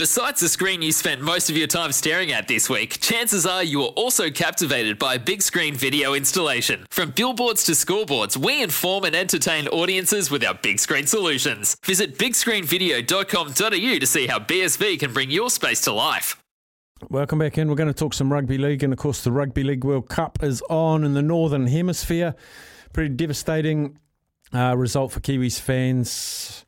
[0.00, 3.62] Besides the screen you spent most of your time staring at this week, chances are
[3.62, 6.86] you are also captivated by a big screen video installation.
[6.88, 11.76] From billboards to scoreboards, we inform and entertain audiences with our big screen solutions.
[11.84, 16.42] Visit bigscreenvideo.com.au to see how BSV can bring your space to life.
[17.10, 17.68] Welcome back in.
[17.68, 20.42] We're going to talk some rugby league, and of course, the Rugby League World Cup
[20.42, 22.34] is on in the Northern Hemisphere.
[22.94, 23.98] Pretty devastating
[24.54, 26.64] uh, result for Kiwis fans.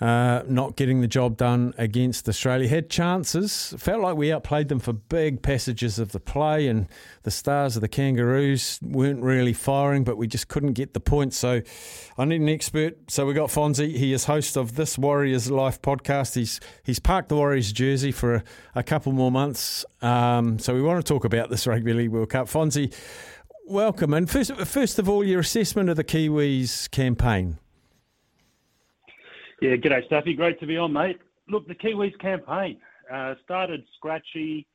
[0.00, 2.68] Uh, not getting the job done against Australia.
[2.68, 3.74] Had chances.
[3.78, 6.88] Felt like we outplayed them for big passages of the play, and
[7.22, 11.32] the stars of the Kangaroos weren't really firing, but we just couldn't get the point.
[11.32, 11.62] So
[12.18, 12.96] I need an expert.
[13.08, 13.96] So we got Fonzie.
[13.96, 16.34] He is host of this Warriors Life podcast.
[16.34, 19.84] He's he's parked the Warriors jersey for a, a couple more months.
[20.02, 22.48] Um, so we want to talk about this Rugby League World Cup.
[22.48, 22.92] Fonzie,
[23.66, 24.12] welcome.
[24.12, 27.58] And first, first of all, your assessment of the Kiwis campaign.
[29.60, 30.34] Yeah, g'day, Staffy.
[30.34, 31.20] Great to be on, mate.
[31.48, 32.78] Look, the Kiwis campaign
[33.12, 34.66] uh, started scratchy,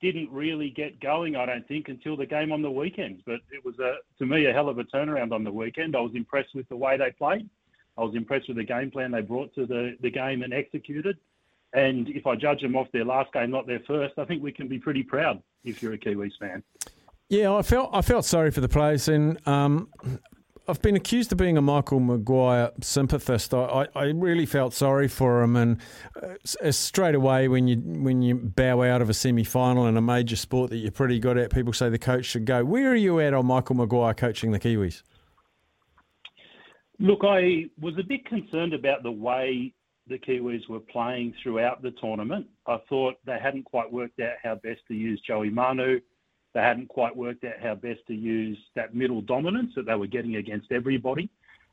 [0.00, 3.22] didn't really get going, I don't think, until the game on the weekend.
[3.24, 5.96] But it was, a, to me, a hell of a turnaround on the weekend.
[5.96, 7.48] I was impressed with the way they played.
[7.98, 11.16] I was impressed with the game plan they brought to the, the game and executed.
[11.72, 14.52] And if I judge them off their last game, not their first, I think we
[14.52, 16.62] can be pretty proud if you're a Kiwis fan.
[17.28, 19.88] Yeah, I felt I felt sorry for the players, and um,
[20.68, 23.54] I've been accused of being a Michael Maguire sympathist.
[23.54, 25.78] I, I, I really felt sorry for him, and
[26.20, 30.00] uh, straight away when you when you bow out of a semi final in a
[30.00, 32.64] major sport that you're pretty good at, people say the coach should go.
[32.64, 35.02] Where are you at on Michael Maguire coaching the Kiwis?
[36.98, 39.72] Look, I was a bit concerned about the way
[40.08, 42.46] the Kiwis were playing throughout the tournament.
[42.66, 46.00] I thought they hadn't quite worked out how best to use Joey Manu.
[46.56, 50.06] They hadn't quite worked out how best to use that middle dominance that they were
[50.06, 51.28] getting against everybody.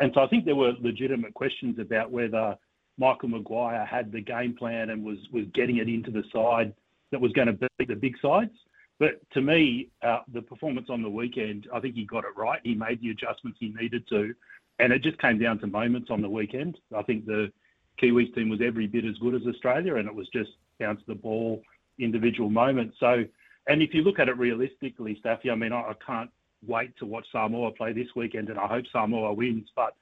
[0.00, 2.54] And so I think there were legitimate questions about whether
[2.98, 6.74] Michael Maguire had the game plan and was, was getting it into the side
[7.10, 8.50] that was going to beat the big sides.
[8.98, 12.60] But to me, uh, the performance on the weekend, I think he got it right.
[12.62, 14.34] He made the adjustments he needed to.
[14.78, 16.76] And it just came down to moments on the weekend.
[16.94, 17.50] I think the
[17.98, 21.02] Kiwis team was every bit as good as Australia, and it was just down to
[21.06, 21.62] the ball,
[21.98, 22.98] individual moments.
[23.00, 23.24] So,
[23.66, 26.30] and if you look at it realistically, Staffy, I mean, I, I can't
[26.66, 29.68] wait to watch Samoa play this weekend, and I hope Samoa wins.
[29.74, 29.94] But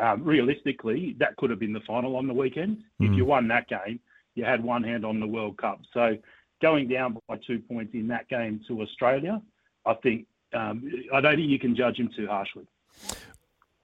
[0.00, 2.78] um, realistically, that could have been the final on the weekend.
[3.00, 3.10] Mm.
[3.10, 4.00] If you won that game,
[4.34, 5.80] you had one hand on the World Cup.
[5.92, 6.16] So,
[6.62, 9.42] going down by two points in that game to Australia,
[9.86, 12.66] I think um, I don't think you can judge him too harshly.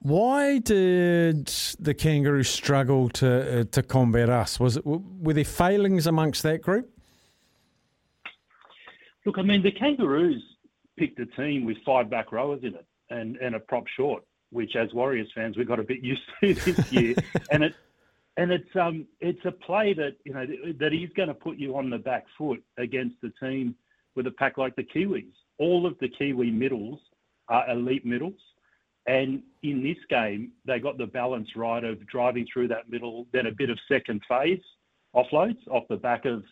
[0.00, 1.47] Why did
[1.81, 4.60] the Kangaroos struggle to uh, to combat us?
[4.60, 6.91] Was it were there failings amongst that group?
[9.26, 10.42] Look, I mean, the Kangaroos
[10.97, 14.76] picked a team with five back rowers in it and, and a prop short, which
[14.76, 17.14] as Warriors fans we got a bit used to this year.
[17.50, 17.75] and it
[18.38, 20.47] and it's um it's a play that you know
[20.78, 23.75] that is going to put you on the back foot against a team
[24.14, 25.32] with a pack like the Kiwis.
[25.58, 27.00] All of the Kiwi middles
[27.48, 28.41] are elite middles.
[29.08, 33.47] And in this game, they got the balance right of driving through that middle, then
[33.47, 34.60] a bit of second phase
[35.14, 36.43] offloads off the back of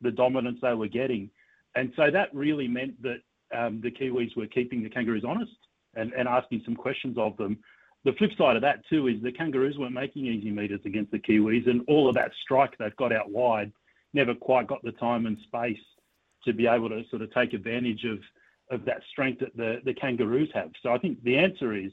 [0.00, 1.28] the dominance they were getting.
[1.74, 3.20] And so that really meant that
[3.54, 5.56] um, the Kiwis were keeping the Kangaroos honest
[5.94, 7.58] and, and asking some questions of them.
[8.04, 11.18] The flip side of that, too, is the Kangaroos weren't making easy meters against the
[11.18, 13.72] Kiwis, and all of that strike they've got out wide
[14.12, 15.80] never quite got the time and space
[16.44, 18.18] to be able to sort of take advantage of,
[18.70, 20.70] of that strength that the, the Kangaroos have.
[20.82, 21.90] So I think the answer is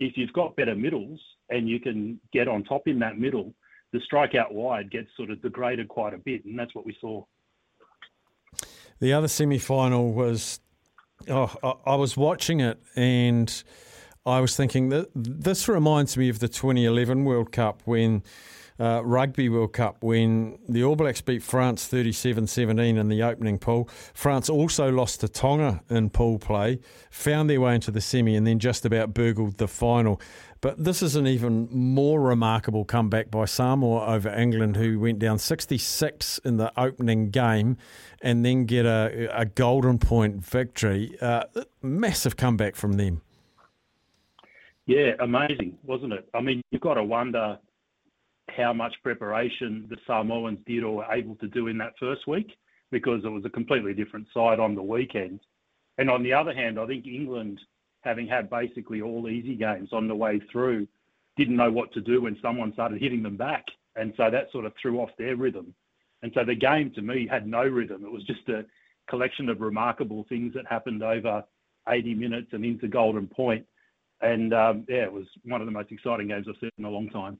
[0.00, 3.52] if you've got better middles and you can get on top in that middle,
[3.92, 6.96] the strike out wide gets sort of degraded quite a bit, and that's what we
[7.00, 7.24] saw.
[9.00, 10.60] The other semi final was,
[11.28, 13.62] oh, I, I was watching it and
[14.26, 18.22] I was thinking that this reminds me of the 2011 World Cup when.
[18.80, 23.58] Uh, Rugby World Cup when the All Blacks beat France 37 17 in the opening
[23.58, 23.88] pool.
[24.14, 26.78] France also lost to Tonga in pool play,
[27.10, 30.20] found their way into the semi, and then just about burgled the final.
[30.60, 35.38] But this is an even more remarkable comeback by Samoa over England, who went down
[35.38, 37.76] 66 in the opening game
[38.20, 41.16] and then get a, a golden point victory.
[41.20, 41.44] Uh,
[41.80, 43.22] massive comeback from them.
[44.86, 46.28] Yeah, amazing, wasn't it?
[46.34, 47.58] I mean, you've got to wonder
[48.48, 52.56] how much preparation the Samoans did or were able to do in that first week.
[52.90, 55.40] because it was a completely different side on the weekend.
[55.98, 57.60] And on the other hand, I think England,
[58.08, 60.88] having had basically all easy games on the way through,
[61.36, 63.66] didn't know what to do when someone started hitting them back.
[63.96, 65.74] And so that sort of threw off their rhythm.
[66.22, 68.04] And so the game to me had no rhythm.
[68.04, 68.64] It was just a
[69.10, 71.44] collection of remarkable things that happened over
[71.86, 73.66] 80 minutes and into Golden Point.
[74.22, 76.90] And um, yeah, it was one of the most exciting games I've seen in a
[76.90, 77.38] long time.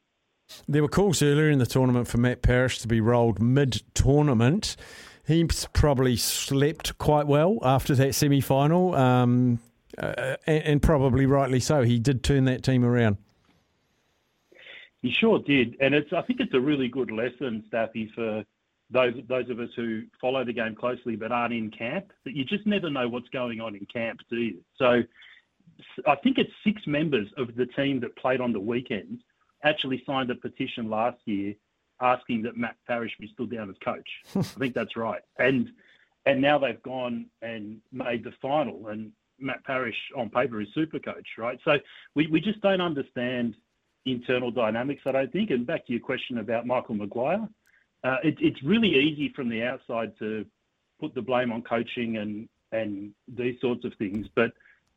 [0.68, 4.76] There were calls earlier in the tournament for Matt Parish to be rolled mid tournament.
[5.26, 9.58] He's probably slept quite well after that semi final, um,
[9.98, 11.82] uh, and, and, probably rightly so.
[11.82, 13.16] He did turn that team around.
[15.02, 16.12] He sure did, and it's.
[16.12, 18.44] I think it's a really good lesson, Staffy, for
[18.90, 22.12] those those of us who follow the game closely but aren't in camp.
[22.24, 24.58] That you just never know what's going on in camp, do you?
[24.76, 25.02] So,
[26.06, 29.22] I think it's six members of the team that played on the weekend
[29.64, 31.54] actually signed a petition last year
[32.00, 34.08] asking that Matt Parish be stood down as coach.
[34.36, 35.22] I think that's right.
[35.38, 35.70] And
[36.26, 40.98] and now they've gone and made the final, and Matt Parish on paper is super
[40.98, 41.58] coach, right?
[41.64, 41.78] So
[42.14, 43.54] we, we just don't understand
[44.04, 45.50] internal dynamics, I don't think.
[45.50, 47.48] And back to your question about Michael Maguire,
[48.04, 50.46] uh, it, it's really easy from the outside to
[51.00, 54.52] put the blame on coaching and and these sorts of things, but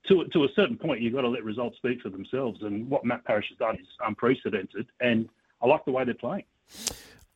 [0.08, 2.62] to, to a certain point, you've got to let results speak for themselves.
[2.64, 4.88] And what Matt Parish has done is unprecedented.
[5.00, 5.30] And
[5.62, 6.44] I like the way they're playing.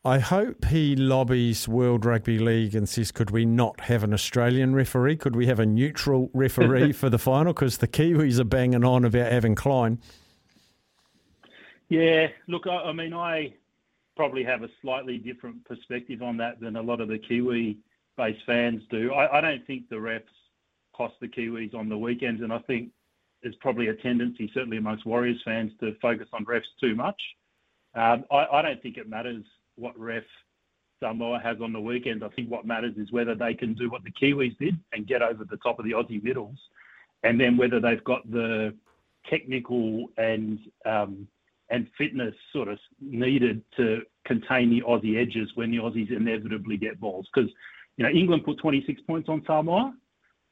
[0.06, 4.72] I hope he lobbies World Rugby League and says, could we not have an Australian
[4.72, 5.16] referee?
[5.16, 7.52] Could we have a neutral referee for the final?
[7.52, 9.98] Because the Kiwis are banging on about having Klein.
[11.88, 13.54] Yeah, look, I, I mean, I
[14.16, 17.76] probably have a slightly different perspective on that than a lot of the Kiwi
[18.16, 19.12] based fans do.
[19.12, 20.22] I, I don't think the refs
[20.94, 22.42] cost the Kiwis on the weekends.
[22.42, 22.90] And I think
[23.42, 27.20] there's probably a tendency, certainly amongst Warriors fans, to focus on refs too much.
[27.96, 29.42] Um, I, I, don't think it matters
[29.76, 30.24] what ref
[31.02, 32.24] Samoa has on the weekend.
[32.24, 35.22] I think what matters is whether they can do what the Kiwis did and get
[35.22, 36.58] over the top of the Aussie middles,
[37.22, 38.74] and then whether they've got the
[39.28, 41.28] technical and um,
[41.68, 47.00] and fitness sort of needed to contain the Aussie edges when the Aussies inevitably get
[47.00, 47.28] balls.
[47.34, 47.50] Because
[47.96, 49.94] you know England put 26 points on Samoa.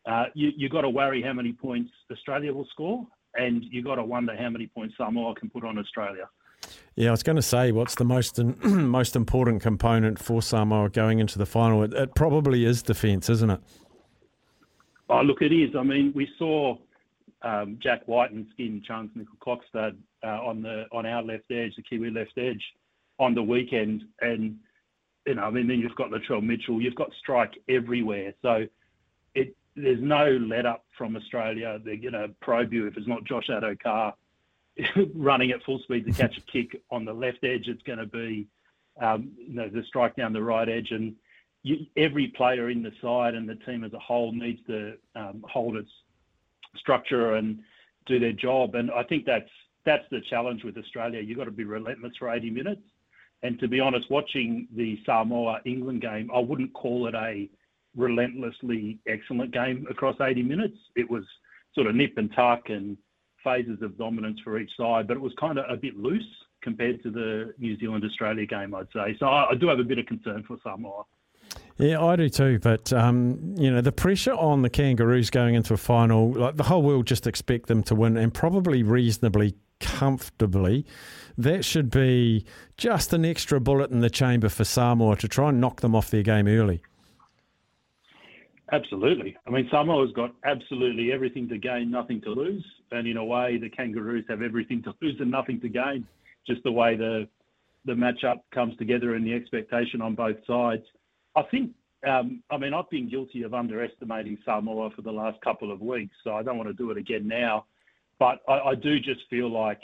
[0.07, 3.07] Uh, you you got to worry how many points Australia will score,
[3.37, 6.29] and you got to wonder how many points Samoa can put on Australia.
[6.97, 11.19] Yeah, I was going to say, what's the most most important component for Samoa going
[11.19, 11.83] into the final?
[11.83, 13.61] It, it, probably is defence, isn't it?
[15.09, 15.75] Oh, look, it is.
[15.77, 16.77] I mean, we saw
[17.43, 21.83] um, Jack White and skin Charnze Nicoll-Klokstad uh, on the on our left edge, the
[21.83, 22.63] Kiwi left edge,
[23.19, 24.57] on the weekend, and
[25.27, 28.35] you know, I mean, then you've got Latrell Mitchell, you've got strike everywhere.
[28.41, 28.67] So
[29.35, 31.81] it there's no let up from Australia.
[31.85, 34.15] They're going to probe you if it's not Josh Addo-Carr
[35.15, 37.69] running at full speed to catch a kick on the left edge.
[37.69, 38.47] It's going to be
[39.01, 41.15] um, you know the strike down the right edge, and
[41.63, 45.45] you, every player in the side and the team as a whole needs to um,
[45.49, 45.91] hold its
[46.77, 47.61] structure and
[48.07, 48.75] do their job.
[48.75, 49.51] And I think that's
[49.85, 51.21] that's the challenge with Australia.
[51.21, 52.83] You've got to be relentless for 80 minutes.
[53.43, 57.49] And to be honest, watching the Samoa England game, I wouldn't call it a
[57.95, 60.79] relentlessly excellent game across 80 minutes.
[60.97, 61.25] It was
[61.75, 62.97] sort of nip and tuck and
[63.45, 66.23] phases of dominance for each side, but it was kind of a bit loose
[66.63, 69.17] compared to the New Zealand Australia game, I'd say.
[69.21, 71.05] So I, I do have a bit of concern for Samoa.
[71.77, 72.59] Yeah, I do too.
[72.61, 76.63] But um, you know, the pressure on the Kangaroos going into a final, like the
[76.65, 80.87] whole world just expect them to win, and probably reasonably comfortably.
[81.37, 82.45] That should be
[82.77, 86.11] just an extra bullet in the chamber for Samoa to try and knock them off
[86.11, 86.83] their game early.
[88.75, 89.37] Absolutely.
[89.47, 92.65] I mean, Samoa's got absolutely everything to gain, nothing to lose.
[92.91, 96.05] And in a way, the Kangaroos have everything to lose and nothing to gain.
[96.45, 97.29] Just the way the
[97.85, 100.83] the matchup comes together and the expectation on both sides.
[101.37, 101.73] I think,
[102.09, 106.17] um, I mean, I've been guilty of underestimating Samoa for the last couple of weeks,
[106.25, 107.67] so I don't want to do it again now.
[108.19, 109.83] But I, I do just feel like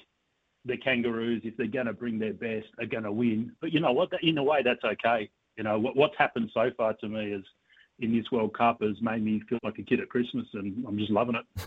[0.64, 3.52] the Kangaroos, if they're going to bring their best, are going to win.
[3.60, 4.08] But you know what?
[4.22, 5.30] In a way, that's okay.
[5.56, 7.44] You know what, what's happened so far to me is
[8.00, 10.98] in this World Cup has made me feel like a kid at Christmas, and I'm
[10.98, 11.44] just loving it.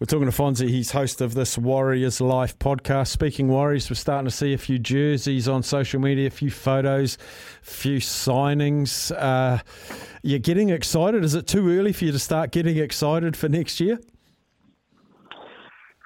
[0.00, 0.68] we're talking to Fonzie.
[0.68, 3.08] He's host of this Warriors Life podcast.
[3.08, 7.18] Speaking Warriors, we're starting to see a few jerseys on social media, a few photos,
[7.62, 9.12] a few signings.
[9.16, 9.58] Uh,
[10.22, 11.24] you're getting excited.
[11.24, 13.98] Is it too early for you to start getting excited for next year?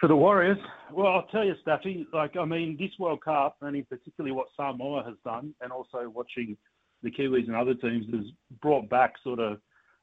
[0.01, 0.59] For the Warriors,
[0.93, 2.07] well, I'll tell you, Staffy.
[2.13, 6.09] Like, I mean, this World Cup, and in particularly what Samoa has done, and also
[6.09, 6.57] watching
[7.03, 8.27] the Kiwis and other teams has
[8.61, 9.59] brought back sort of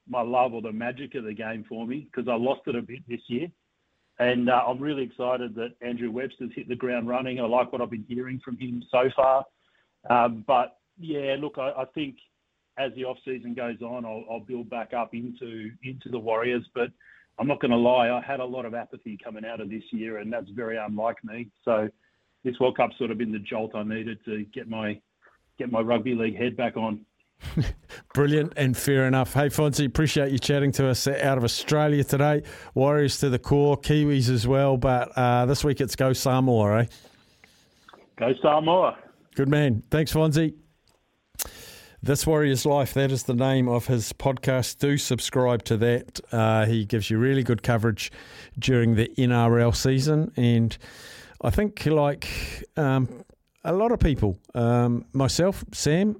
[0.10, 2.82] my love or the magic of the game for me because I lost it a
[2.82, 3.48] bit this year.
[4.20, 7.39] And uh, I'm really excited that Andrew Webster's hit the ground running.
[7.39, 9.46] I like what I've been hearing from him so far.
[10.10, 12.16] Um, but yeah, look, I, I think
[12.80, 16.66] as the off season goes on, I'll, I'll build back up into into the Warriors.
[16.74, 16.89] But
[17.39, 19.84] I'm not going to lie, I had a lot of apathy coming out of this
[19.92, 21.50] year, and that's very unlike me.
[21.63, 21.88] So
[22.44, 25.00] this World Cup's sort of been the jolt I needed to get my
[25.58, 27.06] get my rugby league head back on.
[28.14, 29.34] Brilliant and fair enough.
[29.34, 32.44] Hey, Fonzie, appreciate you chatting to us out of Australia today.
[32.74, 36.86] Warriors to the core, Kiwis as well, but uh, this week it's Go Samoa, eh?
[38.18, 38.98] Go Samoa.
[39.36, 39.84] Good man.
[39.92, 40.56] Thanks, Fonzie.
[42.02, 44.78] This Warrior's Life, that is the name of his podcast.
[44.78, 46.20] Do subscribe to that.
[46.32, 48.12] Uh, he gives you really good coverage
[48.58, 50.32] during the NRL season.
[50.38, 50.78] And
[51.42, 52.28] I think, like
[52.78, 53.24] um,
[53.64, 56.20] a lot of people, um, myself, Sam,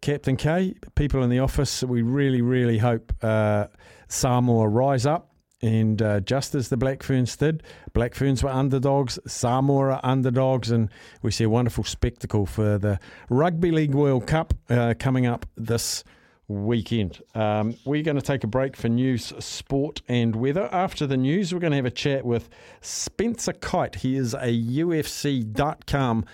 [0.00, 3.66] Captain K, people in the office, we really, really hope uh,
[4.08, 5.34] Samoa rise up.
[5.60, 10.70] And uh, just as the Black Ferns did, Black Ferns were underdogs, Samoa are underdogs,
[10.70, 10.88] and
[11.22, 16.04] we see a wonderful spectacle for the Rugby League World Cup uh, coming up this
[16.46, 17.20] weekend.
[17.34, 20.68] Um, we're going to take a break for news, sport, and weather.
[20.72, 22.48] After the news, we're going to have a chat with
[22.80, 23.96] Spencer Kite.
[23.96, 26.24] He is a UFC.com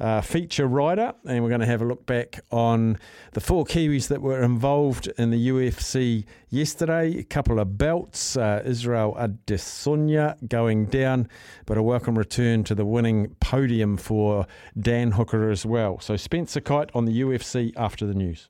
[0.00, 2.98] uh, feature writer, and we're going to have a look back on
[3.32, 7.18] the four Kiwis that were involved in the UFC yesterday.
[7.18, 11.28] A couple of belts, uh, Israel Adesanya going down,
[11.66, 14.46] but a welcome return to the winning podium for
[14.78, 15.98] Dan Hooker as well.
[16.00, 18.49] So Spencer Kite on the UFC after the news.